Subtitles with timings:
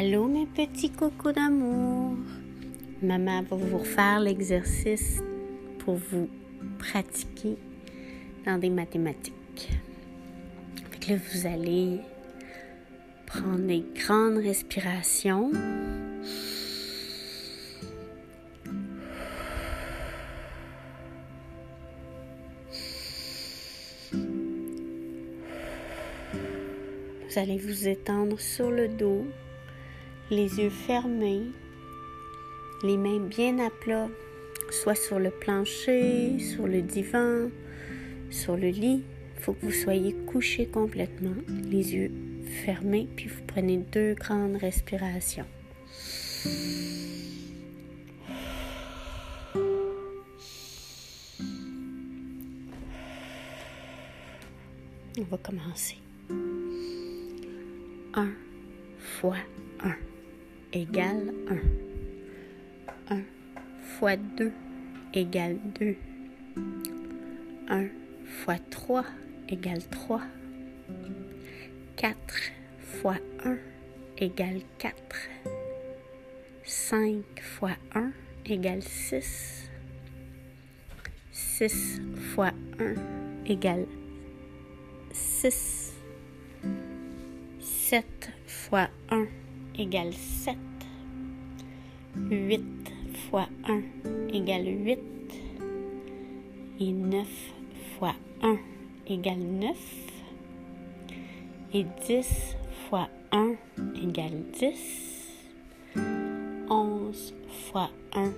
[0.00, 2.16] Allô mes petits cocos d'amour.
[3.02, 5.20] Maman va vous refaire l'exercice
[5.80, 6.28] pour vous
[6.78, 7.56] pratiquer
[8.46, 9.72] dans des mathématiques.
[11.08, 11.98] Là, vous allez
[13.26, 15.50] prendre des grandes respirations.
[27.26, 29.26] Vous allez vous étendre sur le dos,
[30.30, 31.42] les yeux fermés,
[32.82, 34.08] les mains bien à plat,
[34.70, 37.48] soit sur le plancher, sur le divan,
[38.30, 39.02] sur le lit.
[39.36, 41.34] Il faut que vous soyez couché complètement,
[41.70, 42.12] les yeux
[42.64, 45.46] fermés, puis vous prenez deux grandes respirations.
[55.18, 55.96] On va commencer.
[58.14, 58.28] 1
[58.98, 59.36] fois
[59.80, 60.07] 1
[60.72, 61.32] égale
[63.10, 63.14] 1.
[63.14, 63.22] 1
[63.80, 64.52] fois 2
[65.14, 65.96] égale 2.
[67.68, 67.88] 1
[68.24, 69.04] fois 3
[69.48, 70.20] égale 3.
[71.96, 72.16] 4
[72.80, 73.56] fois 1
[74.18, 74.94] égale 4.
[76.64, 78.12] 5 fois 1
[78.46, 79.70] égale 6.
[81.32, 82.02] 6
[82.34, 82.94] fois 1
[83.46, 83.86] égale
[85.12, 85.94] 6.
[87.60, 88.04] 7
[88.46, 89.26] fois 1
[89.78, 90.56] égale 7.
[92.30, 92.60] 8
[93.30, 93.82] fois 1
[94.34, 94.98] égale 8.
[96.80, 97.26] Et 9
[97.98, 98.56] fois 1
[99.06, 99.76] égale 9.
[101.74, 102.56] Et 10
[102.88, 103.54] fois 1
[104.02, 104.74] égale 10.
[106.68, 107.34] 11
[107.70, 108.32] fois 1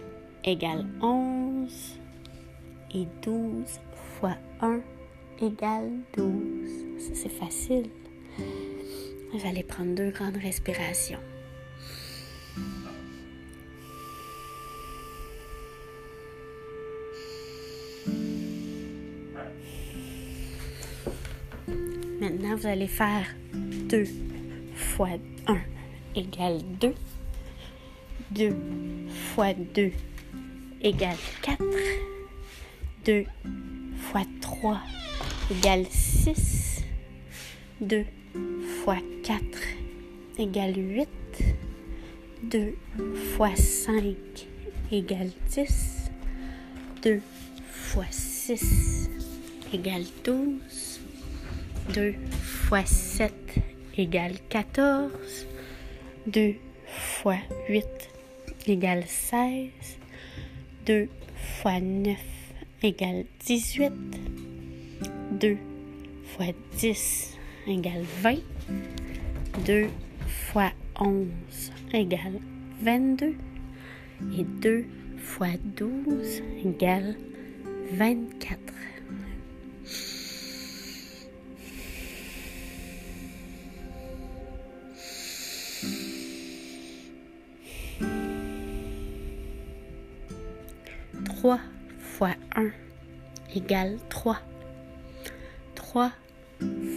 [0.44, 1.98] égale 11.
[2.94, 3.80] Et 12
[4.18, 4.80] fois 1
[5.40, 6.70] égale 12.
[6.98, 7.88] Ça, c'est facile.
[9.32, 11.20] Vous allez prendre deux grandes respirations.
[22.20, 23.24] Maintenant, vous allez faire
[23.54, 24.04] 2
[24.74, 25.10] fois
[25.46, 25.58] 1
[26.16, 26.94] égale 2.
[28.32, 28.56] 2
[29.34, 29.92] fois 2
[30.82, 31.62] égale 4.
[33.06, 33.24] 2
[33.96, 34.80] fois 3
[35.52, 36.82] égale 6.
[37.80, 38.04] 2
[38.84, 39.38] fois 4
[40.38, 41.08] égale 8.
[42.44, 42.74] 2
[43.36, 44.14] fois 5
[44.90, 46.10] égale 10.
[47.02, 47.20] 2
[47.70, 49.10] fois 6
[49.74, 51.00] égale 12.
[51.94, 53.32] 2 fois 7
[53.98, 55.10] égale 14.
[56.28, 56.54] 2
[56.86, 57.36] fois
[57.68, 57.84] 8
[58.66, 59.68] égale 16.
[60.86, 61.08] 2
[61.60, 62.16] fois 9
[62.82, 63.92] égale 18.
[65.32, 65.56] 2
[66.24, 66.46] fois
[66.78, 67.36] 10
[67.66, 68.38] égale 20.
[69.66, 69.88] 2
[70.26, 71.26] fois 11
[71.92, 72.40] égale
[72.82, 73.34] 22.
[74.38, 74.84] Et 2
[75.16, 77.14] fois 12 égale
[77.92, 78.58] 24.
[91.24, 91.60] Trois
[91.98, 92.70] fois un
[93.54, 94.38] égale trois.
[95.74, 96.12] Trois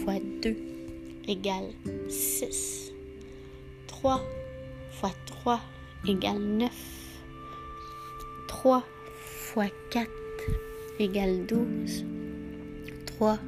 [0.04, 0.73] fois deux
[1.28, 1.70] égale
[2.08, 2.92] six.
[3.86, 4.20] Trois
[4.92, 5.60] fois trois
[6.06, 7.20] égale neuf.
[8.48, 10.10] Trois fois quatre
[10.98, 12.04] égale douze.
[13.06, 13.38] Trois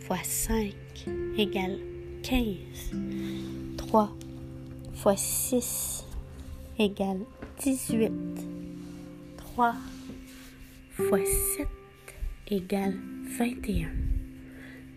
[0.00, 0.74] fois cinq
[1.36, 1.78] égale
[2.22, 2.92] quinze.
[3.76, 4.10] Trois
[4.94, 6.04] fois six
[6.78, 7.20] égale
[7.58, 8.12] dix-huit.
[9.36, 9.74] Trois
[10.96, 11.18] fois
[11.56, 11.68] 7
[12.48, 12.94] égale
[13.38, 13.88] 21.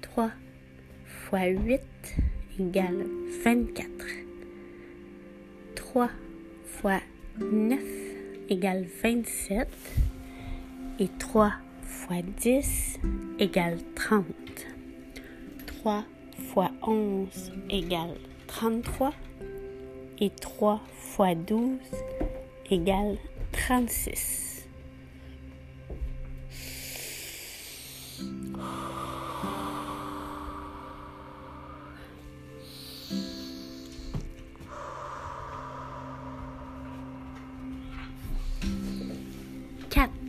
[0.02, 0.32] 3
[1.30, 1.82] fois 8
[2.60, 3.06] égale
[3.44, 3.86] 24.
[5.76, 6.10] 3
[6.66, 7.00] fois
[7.40, 7.80] 9
[8.50, 9.68] égale 27.
[11.00, 11.52] Et 3
[11.84, 13.00] fois 10
[13.38, 14.26] égale 30.
[15.68, 16.04] 3
[16.52, 17.28] fois 11
[17.70, 18.16] égale
[18.48, 19.14] 33.
[20.22, 21.78] Et 3 fois 12
[22.72, 23.18] égale
[23.52, 24.49] 36.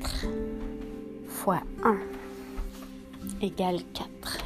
[0.00, 0.26] Quatre
[1.28, 1.98] fois un
[3.42, 4.38] égale quatre.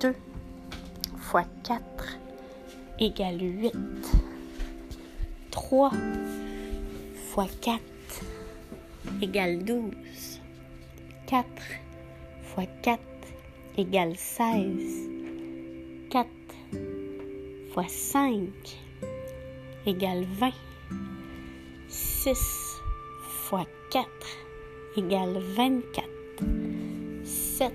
[0.00, 0.16] Deux
[1.16, 2.18] fois quatre
[2.98, 3.74] égale huit.
[5.52, 5.92] Trois
[7.30, 8.24] fois quatre
[9.22, 10.40] égale douze.
[11.26, 11.46] 4
[12.42, 13.00] fois 4
[13.76, 15.08] égale 16.
[16.10, 16.26] 4
[17.72, 18.48] fois 5
[19.86, 20.50] égale 20.
[21.88, 22.57] 6
[23.48, 24.06] fois 4
[24.98, 26.06] égale 24.
[27.24, 27.72] 7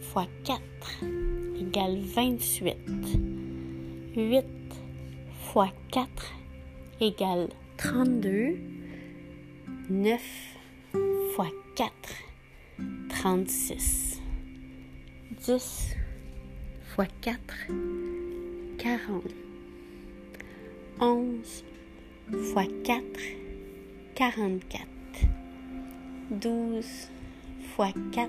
[0.00, 0.62] fois 4
[1.60, 2.74] égale 28.
[4.16, 4.44] 8
[5.52, 6.08] fois 4
[6.98, 8.56] égale 32.
[9.90, 10.22] 9
[11.34, 11.92] fois 4,
[13.10, 14.22] 36.
[15.46, 15.94] 10
[16.84, 17.38] fois 4,
[18.78, 19.24] 40.
[21.00, 21.64] 11
[22.54, 23.02] fois 4,
[24.18, 24.84] 44.
[26.32, 27.08] 12
[27.76, 28.28] fois 4,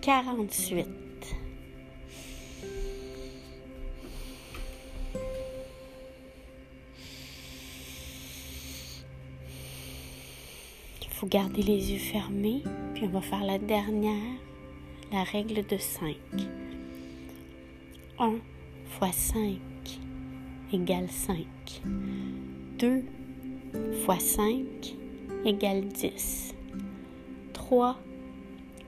[0.00, 0.86] 48.
[11.02, 12.62] Il faut garder les yeux fermés,
[12.94, 14.14] puis on va faire la dernière,
[15.12, 16.16] la règle de 5.
[18.18, 18.36] 1
[18.98, 19.58] fois 5
[20.72, 21.46] égale 5.
[22.78, 23.04] 2
[24.04, 24.64] fois 5
[25.44, 26.54] égale 10.
[27.52, 27.96] 3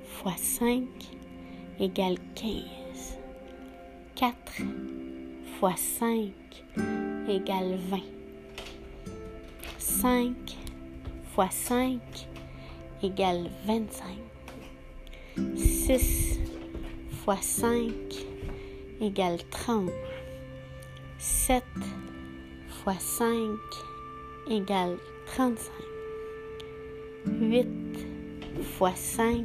[0.06, 0.85] fois 5
[1.79, 3.19] égale 15.
[4.15, 4.35] 4
[5.59, 6.32] fois 5
[7.29, 7.99] égale 20.
[9.79, 10.35] 5
[11.35, 12.00] fois 5
[13.03, 14.06] égale 25.
[15.56, 16.41] 6
[17.25, 17.91] fois 5
[19.00, 19.91] égale 30.
[21.20, 21.62] 7
[22.82, 23.28] fois 5
[24.49, 24.96] égale
[25.26, 25.70] 35.
[27.26, 27.69] 8
[28.78, 29.44] fois 5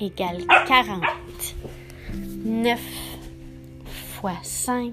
[0.00, 1.02] égale 40.
[2.44, 2.78] 9
[3.86, 4.92] fois 5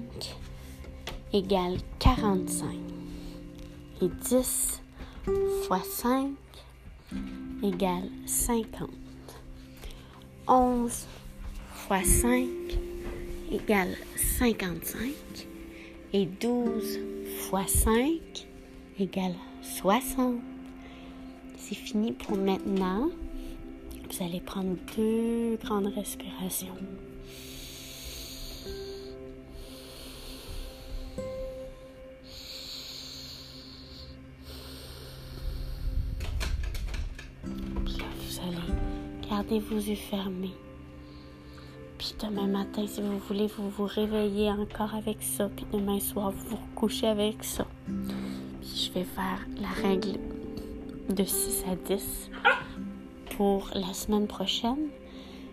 [1.34, 2.66] égale 45.
[4.00, 4.80] Et 10
[5.66, 6.30] fois 5
[7.62, 8.88] égale 50.
[10.46, 11.06] 11
[11.74, 12.46] fois 5
[13.52, 15.57] égale 55.
[16.14, 17.00] Et 12
[17.38, 18.20] fois 5
[18.98, 20.36] égale 60.
[21.56, 23.10] C'est fini pour maintenant.
[24.10, 26.74] Vous allez prendre deux grandes respirations.
[37.44, 40.54] vous allez garder vos yeux fermés.
[42.20, 45.48] Demain matin, si vous voulez, vous vous réveillez encore avec ça.
[45.54, 47.64] Puis demain soir, vous vous recouchez avec ça.
[48.60, 50.18] Puis je vais faire la règle
[51.08, 52.30] de 6 à 10
[53.36, 54.88] pour la semaine prochaine.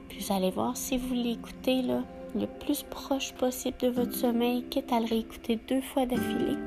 [0.10, 2.02] Puis vous allez voir si vous l'écoutez là,
[2.34, 6.58] le plus proche possible de votre sommeil, quitte à le réécouter deux fois d'affilée.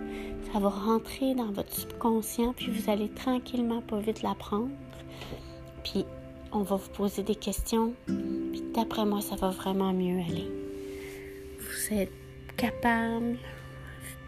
[0.53, 4.71] Ça va rentrer dans votre subconscient, puis vous allez tranquillement, pas vite l'apprendre.
[5.83, 6.05] Puis
[6.53, 7.93] on va vous poser des questions,
[8.75, 10.51] d'après moi, ça va vraiment mieux aller.
[11.59, 12.13] Vous êtes
[12.57, 13.37] capable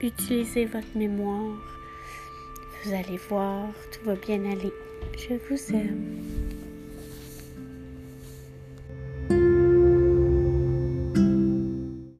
[0.01, 1.59] d'utiliser votre mémoire.
[2.83, 4.73] Vous allez voir, tout va bien aller.
[5.17, 6.40] Je vous aime.